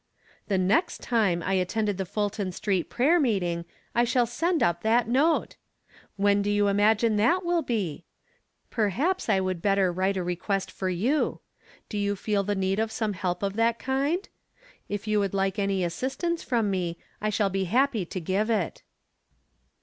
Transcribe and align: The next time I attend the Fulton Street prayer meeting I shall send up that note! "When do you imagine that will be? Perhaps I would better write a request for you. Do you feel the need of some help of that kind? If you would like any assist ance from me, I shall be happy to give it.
The 0.47 0.57
next 0.57 1.01
time 1.03 1.43
I 1.43 1.53
attend 1.53 1.87
the 1.89 2.07
Fulton 2.07 2.51
Street 2.53 2.89
prayer 2.89 3.19
meeting 3.19 3.65
I 3.93 4.03
shall 4.03 4.25
send 4.25 4.63
up 4.63 4.81
that 4.81 5.07
note! 5.07 5.57
"When 6.15 6.41
do 6.41 6.49
you 6.49 6.67
imagine 6.69 7.17
that 7.17 7.45
will 7.45 7.61
be? 7.61 8.05
Perhaps 8.71 9.29
I 9.29 9.39
would 9.39 9.61
better 9.61 9.91
write 9.91 10.17
a 10.17 10.23
request 10.23 10.71
for 10.71 10.89
you. 10.89 11.39
Do 11.87 11.99
you 11.99 12.15
feel 12.15 12.43
the 12.43 12.55
need 12.55 12.79
of 12.79 12.91
some 12.91 13.13
help 13.13 13.43
of 13.43 13.55
that 13.57 13.77
kind? 13.77 14.27
If 14.89 15.05
you 15.07 15.19
would 15.19 15.35
like 15.35 15.59
any 15.59 15.83
assist 15.83 16.23
ance 16.23 16.41
from 16.41 16.71
me, 16.71 16.97
I 17.21 17.29
shall 17.29 17.51
be 17.51 17.65
happy 17.65 18.03
to 18.03 18.19
give 18.19 18.49
it. 18.49 18.81